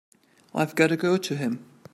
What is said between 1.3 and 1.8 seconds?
him.